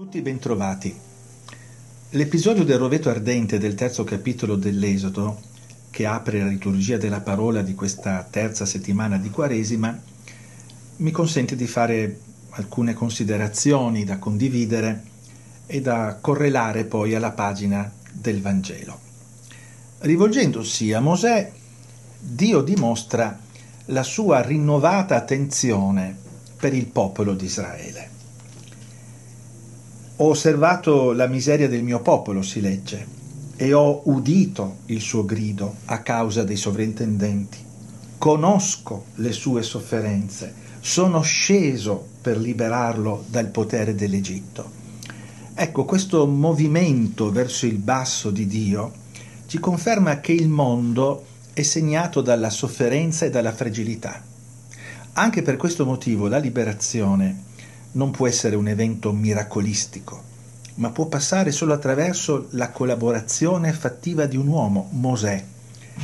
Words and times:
Tutti 0.00 0.22
bentrovati. 0.22 0.98
L'episodio 2.12 2.64
del 2.64 2.78
roveto 2.78 3.10
ardente 3.10 3.58
del 3.58 3.74
terzo 3.74 4.02
capitolo 4.02 4.56
dell'Esodo, 4.56 5.42
che 5.90 6.06
apre 6.06 6.38
la 6.38 6.46
liturgia 6.46 6.96
della 6.96 7.20
parola 7.20 7.60
di 7.60 7.74
questa 7.74 8.26
terza 8.30 8.64
settimana 8.64 9.18
di 9.18 9.28
Quaresima, 9.28 10.00
mi 10.96 11.10
consente 11.10 11.54
di 11.54 11.66
fare 11.66 12.18
alcune 12.52 12.94
considerazioni 12.94 14.04
da 14.04 14.16
condividere 14.16 15.02
e 15.66 15.82
da 15.82 16.16
correlare 16.18 16.84
poi 16.84 17.14
alla 17.14 17.32
pagina 17.32 17.92
del 18.10 18.40
Vangelo. 18.40 18.98
Rivolgendosi 19.98 20.94
a 20.94 21.00
Mosè, 21.00 21.52
Dio 22.18 22.62
dimostra 22.62 23.38
la 23.84 24.02
sua 24.02 24.40
rinnovata 24.40 25.14
attenzione 25.14 26.16
per 26.56 26.72
il 26.72 26.86
popolo 26.86 27.34
di 27.34 27.44
Israele. 27.44 28.19
Ho 30.22 30.28
osservato 30.28 31.12
la 31.12 31.26
miseria 31.26 31.66
del 31.66 31.82
mio 31.82 32.00
popolo, 32.00 32.42
si 32.42 32.60
legge, 32.60 33.06
e 33.56 33.72
ho 33.72 34.02
udito 34.04 34.80
il 34.86 35.00
suo 35.00 35.24
grido 35.24 35.76
a 35.86 36.00
causa 36.00 36.44
dei 36.44 36.56
sovrintendenti. 36.56 37.56
Conosco 38.18 39.06
le 39.14 39.32
sue 39.32 39.62
sofferenze, 39.62 40.52
sono 40.78 41.22
sceso 41.22 42.06
per 42.20 42.36
liberarlo 42.36 43.24
dal 43.28 43.46
potere 43.46 43.94
dell'Egitto. 43.94 44.70
Ecco, 45.54 45.86
questo 45.86 46.26
movimento 46.26 47.30
verso 47.30 47.64
il 47.64 47.78
basso 47.78 48.30
di 48.30 48.46
Dio 48.46 48.92
ci 49.46 49.58
conferma 49.58 50.20
che 50.20 50.32
il 50.32 50.50
mondo 50.50 51.24
è 51.54 51.62
segnato 51.62 52.20
dalla 52.20 52.50
sofferenza 52.50 53.24
e 53.24 53.30
dalla 53.30 53.52
fragilità. 53.52 54.22
Anche 55.14 55.40
per 55.40 55.56
questo 55.56 55.86
motivo 55.86 56.28
la 56.28 56.38
liberazione 56.38 57.48
non 57.92 58.10
può 58.10 58.26
essere 58.26 58.56
un 58.56 58.68
evento 58.68 59.12
miracolistico, 59.12 60.22
ma 60.76 60.90
può 60.90 61.06
passare 61.06 61.50
solo 61.50 61.72
attraverso 61.72 62.48
la 62.50 62.70
collaborazione 62.70 63.72
fattiva 63.72 64.26
di 64.26 64.36
un 64.36 64.46
uomo, 64.46 64.88
Mosè, 64.92 65.44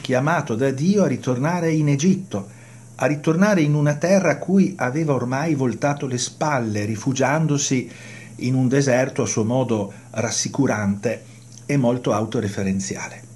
chiamato 0.00 0.54
da 0.54 0.70
Dio 0.70 1.04
a 1.04 1.08
ritornare 1.08 1.72
in 1.72 1.88
Egitto, 1.88 2.58
a 2.96 3.06
ritornare 3.06 3.62
in 3.62 3.74
una 3.74 3.94
terra 3.94 4.32
a 4.32 4.38
cui 4.38 4.74
aveva 4.76 5.14
ormai 5.14 5.54
voltato 5.54 6.06
le 6.06 6.18
spalle, 6.18 6.84
rifugiandosi 6.84 7.90
in 8.36 8.54
un 8.54 8.68
deserto 8.68 9.22
a 9.22 9.26
suo 9.26 9.44
modo 9.44 9.92
rassicurante 10.10 11.24
e 11.64 11.76
molto 11.76 12.12
autoreferenziale. 12.12 13.28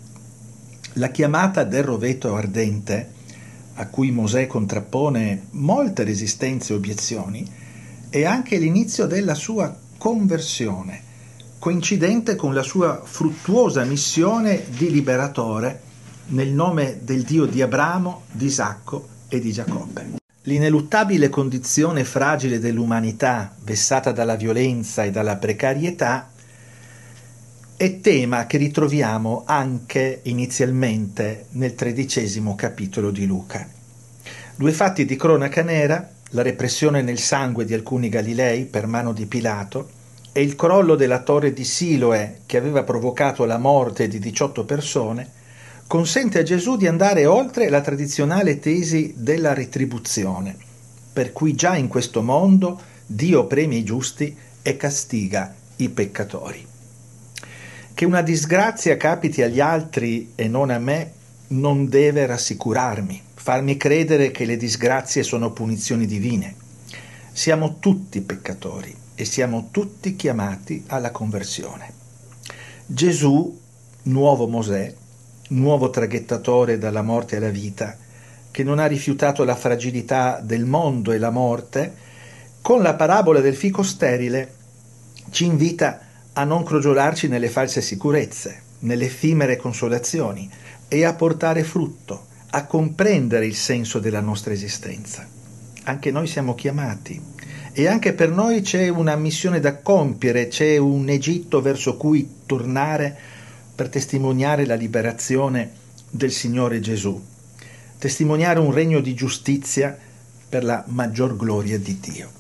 La 0.95 1.09
chiamata 1.09 1.65
del 1.65 1.83
roveto 1.83 2.37
ardente, 2.37 3.11
a 3.75 3.87
cui 3.89 4.11
Mosè 4.11 4.47
contrappone 4.47 5.47
molte 5.53 6.05
resistenze 6.05 6.73
e 6.73 6.77
obiezioni, 6.77 7.51
è 8.15 8.25
anche 8.25 8.59
l'inizio 8.59 9.07
della 9.07 9.35
sua 9.35 9.77
conversione, 9.99 11.03
coincidente 11.59 12.37
con 12.37 12.55
la 12.55 12.63
sua 12.63 13.03
fruttuosa 13.05 13.83
missione 13.83 14.67
di 14.69 14.89
liberatore 14.89 15.81
nel 16.27 16.51
nome 16.51 17.01
del 17.03 17.25
Dio 17.25 17.45
di 17.45 17.61
Abramo, 17.61 18.23
di 18.31 18.45
Isacco 18.45 19.09
e 19.27 19.41
di 19.41 19.51
Giacobbe. 19.51 20.13
L'ineluttabile 20.43 21.29
condizione 21.29 22.05
fragile 22.05 22.61
dell'umanità, 22.61 23.53
vessata 23.65 24.13
dalla 24.13 24.37
violenza 24.37 25.03
e 25.03 25.11
dalla 25.11 25.35
precarietà, 25.35 26.31
è 27.77 28.01
tema 28.01 28.47
che 28.47 28.59
ritroviamo 28.59 29.43
anche 29.45 30.21
inizialmente 30.23 31.47
nel 31.51 31.75
tredicesimo 31.75 32.55
capitolo 32.55 33.11
di 33.11 33.27
Luca. 33.27 33.69
Due 34.55 34.71
fatti 34.71 35.05
di 35.05 35.17
cronaca 35.17 35.65
nera 35.65 36.13
la 36.35 36.43
repressione 36.43 37.01
nel 37.01 37.19
sangue 37.19 37.65
di 37.65 37.75
alcuni 37.75 38.09
Galilei 38.09 38.65
per 38.65 38.87
mano 38.87 39.13
di 39.13 39.27
Pilato 39.27 39.89
e 40.33 40.43
il 40.43 40.57
crollo 40.57 40.97
della 40.97 41.23
torre 41.23 41.53
di 41.53 41.65
Siloe 41.65 42.41
che 42.45 42.57
aveva 42.57 42.83
provocato 42.83 43.45
la 43.45 43.57
morte 43.57 44.09
di 44.09 44.19
18 44.19 44.65
persone, 44.65 45.31
consente 45.87 46.41
a 46.41 46.43
Gesù 46.43 46.77
di 46.77 46.89
andare 46.89 47.25
oltre 47.27 47.69
la 47.69 47.81
tradizionale 47.81 48.59
tesi 48.59 49.15
della 49.17 49.55
retribuzione, 49.55 50.57
per 51.13 51.33
cui 51.33 51.55
già 51.55 51.77
in 51.77 51.87
questo 51.87 52.21
mondo 52.21 52.81
Dio 53.07 53.47
premia 53.47 53.79
i 53.79 53.85
giusti 53.85 54.37
e 54.61 54.77
castiga 54.77 55.55
i 55.77 55.89
peccatori. 55.89 56.67
Che 57.95 58.05
una 58.05 58.23
disgrazia 58.23 58.97
capiti 58.97 59.41
agli 59.41 59.61
altri 59.61 60.33
e 60.35 60.49
non 60.49 60.71
a 60.71 60.79
me 60.79 61.13
non 61.49 61.89
deve 61.89 62.27
rassicurarmi 62.27 63.23
farmi 63.45 63.77
credere 63.77 64.31
che 64.31 64.47
le 64.47 64.57
disgrazie 64.57 65.23
sono 65.23 65.53
punizioni 65.53 66.07
divine. 66.07 66.55
Siamo 67.31 67.77
tutti 67.79 68.23
peccatori 68.23 68.97
e 69.15 69.27
siamo 69.27 69.69
tutti 69.71 70.17
chiamati 70.17 70.85
alla 70.87 71.11
conversione. 71.11 71.93
Gesù, 72.87 73.61
nuovo 74.05 74.49
Mosè, 74.49 74.95
nuovo 75.49 75.91
traghettatore 75.91 76.79
dalla 76.79 77.03
morte 77.03 77.37
alla 77.37 77.51
vita, 77.51 77.99
che 78.51 78.63
non 78.63 78.79
ha 78.79 78.87
rifiutato 78.87 79.45
la 79.45 79.57
fragilità 79.57 80.41
del 80.43 80.65
mondo 80.65 81.13
e 81.13 81.19
la 81.19 81.29
morte, 81.29 81.95
con 82.63 82.81
la 82.81 82.95
parabola 82.95 83.41
del 83.41 83.57
fico 83.57 83.83
sterile 83.83 84.55
ci 85.29 85.45
invita 85.45 86.01
a 86.33 86.45
non 86.45 86.63
crogiolarci 86.63 87.29
nelle 87.29 87.51
false 87.51 87.83
sicurezze, 87.83 88.63
nelle 88.85 89.07
effimere 89.07 89.57
consolazioni 89.57 90.49
e 90.89 91.05
a 91.05 91.15
portare 91.15 91.65
frutto, 91.65 92.27
a 92.51 92.65
comprendere 92.67 93.47
il 93.47 93.57
senso 93.57 93.99
della 93.99 94.21
nostra 94.21 94.53
esistenza. 94.53 95.27
Anche 95.85 96.11
noi 96.11 96.27
siamo 96.27 96.55
chiamati 96.55 97.21
e 97.73 97.89
anche 97.89 98.13
per 98.13 98.31
noi 98.31 98.61
c'è 98.61 98.89
una 98.89 99.17
missione 99.17 99.61
da 99.61 99.79
compiere, 99.79 100.49
c'è 100.49 100.77
un 100.77 101.09
Egitto 101.09 101.61
verso 101.61 101.97
cui 101.97 102.43
tornare 102.47 103.17
per 103.75 103.89
testimoniare 103.89 104.65
la 104.65 104.77
liberazione 104.77 105.73
del 106.09 106.31
Signore 106.31 106.79
Gesù, 106.79 107.21
testimoniare 107.99 108.61
un 108.61 108.73
regno 108.73 109.01
di 109.01 109.15
giustizia 109.15 109.99
per 110.49 110.63
la 110.63 110.85
maggior 110.87 111.37
gloria 111.37 111.79
di 111.79 111.99
Dio. 111.99 112.31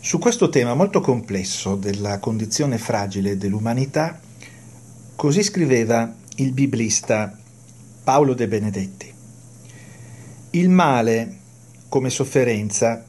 Su 0.00 0.18
questo 0.18 0.48
tema 0.48 0.74
molto 0.74 1.00
complesso 1.00 1.76
della 1.76 2.18
condizione 2.18 2.78
fragile 2.78 3.36
dell'umanità, 3.36 4.20
così 5.16 5.42
scriveva 5.42 6.14
il 6.36 6.52
biblista 6.52 7.34
Paolo 8.04 8.34
De 8.34 8.46
Benedetti. 8.46 9.10
Il 10.50 10.68
male, 10.68 11.36
come 11.88 12.10
sofferenza, 12.10 13.02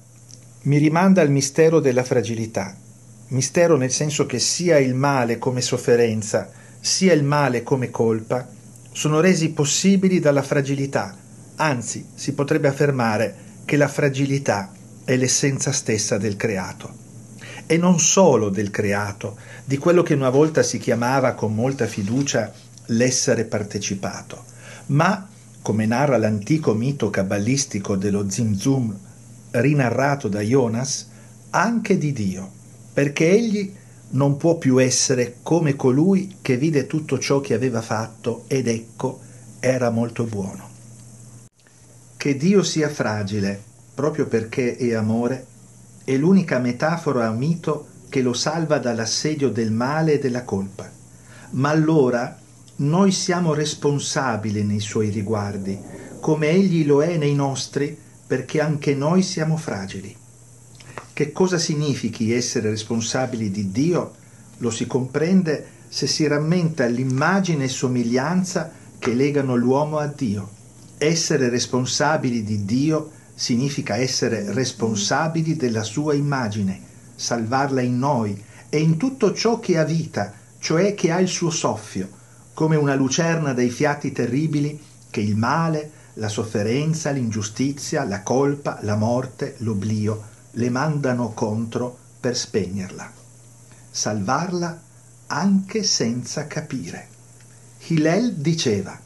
mi 0.64 0.78
rimanda 0.78 1.22
al 1.22 1.30
mistero 1.30 1.82
della 1.82 2.06
fragilità. 2.06 2.76
Mistero 3.28 3.76
nel 3.76 3.92
senso 3.92 4.26
che 4.26 4.40
sia 4.40 4.78
il 4.78 4.96
male 4.96 5.38
come 5.38 5.60
sofferenza, 5.60 6.50
sia 6.80 7.12
il 7.12 7.26
male 7.26 7.62
come 7.64 7.90
colpa, 7.90 8.48
sono 8.94 9.20
resi 9.20 9.50
possibili 9.50 10.22
dalla 10.22 10.42
fragilità, 10.42 11.14
anzi 11.58 12.06
si 12.16 12.34
potrebbe 12.34 12.70
affermare 12.70 13.36
che 13.66 13.76
la 13.76 13.90
fragilità 13.90 14.72
è 15.04 15.18
l'essenza 15.18 15.74
stessa 15.74 16.18
del 16.18 16.38
creato. 16.38 17.07
E 17.68 17.78
non 17.78 18.00
solo 18.00 18.50
del 18.50 18.72
creato, 18.72 19.38
di 19.64 19.78
quello 19.78 20.02
che 20.02 20.14
una 20.14 20.30
volta 20.30 20.64
si 20.64 20.80
chiamava 20.80 21.34
con 21.34 21.54
molta 21.54 21.86
fiducia 21.86 22.52
l'essere 22.88 23.44
partecipato 23.44 24.56
ma, 24.88 25.28
come 25.62 25.86
narra 25.86 26.18
l'antico 26.18 26.74
mito 26.74 27.10
cabalistico 27.10 27.96
dello 27.96 28.30
Zimzum 28.30 28.96
rinarrato 29.52 30.28
da 30.28 30.42
Jonas, 30.42 31.08
anche 31.50 31.98
di 31.98 32.14
Dio, 32.14 32.50
perché 32.94 33.30
egli 33.30 33.74
non 34.10 34.38
può 34.38 34.58
più 34.58 34.82
essere 34.82 35.38
come 35.42 35.76
colui 35.76 36.38
che 36.42 36.58
vide 36.58 36.88
tutto 36.88 37.20
ciò 37.20 37.42
che 37.42 37.54
aveva 37.54 37.82
fatto 37.82 38.46
ed 38.48 38.68
ecco 38.68 39.20
era 39.60 39.90
molto 39.90 40.24
buono. 40.24 40.70
Che 42.16 42.38
Dio 42.38 42.64
sia 42.64 42.90
fragile, 42.90 43.62
proprio 43.94 44.28
perché 44.28 44.78
è 44.78 44.94
amore, 44.94 45.46
è 46.08 46.16
l'unica 46.16 46.58
metafora 46.60 47.30
o 47.30 47.34
mito 47.34 47.88
che 48.08 48.22
lo 48.22 48.32
salva 48.32 48.78
dall'assedio 48.78 49.50
del 49.50 49.74
male 49.74 50.14
e 50.14 50.20
della 50.20 50.46
colpa. 50.46 50.90
Ma 51.50 51.68
allora 51.68 52.40
noi 52.78 53.12
siamo 53.12 53.54
responsabili 53.54 54.64
nei 54.64 54.80
suoi 54.80 55.10
riguardi, 55.10 55.78
come 56.22 56.48
egli 56.48 56.86
lo 56.86 57.04
è 57.04 57.18
nei 57.18 57.36
nostri, 57.36 57.98
perché 58.26 58.62
anche 58.62 58.96
noi 58.96 59.22
siamo 59.22 59.58
fragili. 59.58 60.16
Che 61.12 61.32
cosa 61.34 61.58
significhi 61.58 62.32
essere 62.32 62.70
responsabili 62.70 63.52
di 63.52 63.70
Dio? 63.70 64.14
Lo 64.60 64.70
si 64.70 64.88
comprende 64.88 65.66
se 65.90 66.08
si 66.08 66.26
rammenta 66.26 66.86
l'immagine 66.86 67.66
e 67.66 67.68
somiglianza 67.68 68.72
che 68.98 69.14
legano 69.14 69.58
l'uomo 69.58 69.98
a 69.98 70.08
Dio. 70.08 70.52
Essere 70.98 71.50
responsabili 71.50 72.46
di 72.46 72.64
Dio 72.64 73.12
significa 73.38 73.98
essere 73.98 74.52
responsabili 74.52 75.56
della 75.56 75.84
sua 75.84 76.16
immagine, 76.16 76.82
salvarla 77.14 77.82
in 77.82 78.00
noi 78.00 78.44
e 78.68 78.80
in 78.80 78.98
tutto 78.98 79.32
ciò 79.32 79.60
che 79.60 79.78
ha 79.78 79.84
vita, 79.84 80.34
cioè 80.58 80.96
che 80.96 81.12
ha 81.12 81.20
il 81.20 81.28
suo 81.28 81.52
soffio, 81.52 82.10
come 82.56 82.76
una 82.76 82.96
lucerna 82.96 83.54
dai 83.54 83.70
fiati 83.70 84.12
terribili 84.12 84.82
che 85.12 85.22
il 85.22 85.36
male, 85.36 85.92
la 86.16 86.30
sofferenza, 86.30 87.12
l'ingiustizia, 87.12 88.04
la 88.06 88.24
colpa, 88.24 88.80
la 88.82 88.96
morte, 88.96 89.54
l'oblio 89.60 90.24
le 90.54 90.70
mandano 90.72 91.30
contro 91.34 91.96
per 92.20 92.36
spegnerla. 92.36 93.12
salvarla 93.92 94.82
anche 95.28 95.84
senza 95.84 96.48
capire. 96.48 97.08
Hillel 97.86 98.34
diceva, 98.34 99.00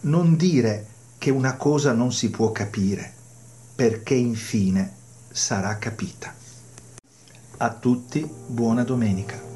non 0.00 0.36
dire 0.36 0.86
che 1.18 1.30
una 1.30 1.54
cosa 1.54 1.92
non 1.92 2.12
si 2.12 2.28
può 2.30 2.50
capire, 2.50 3.20
perché 3.74 4.14
infine 4.14 4.92
sarà 5.30 5.78
capita. 5.78 6.34
A 7.58 7.74
tutti 7.74 8.28
buona 8.46 8.84
domenica. 8.84 9.51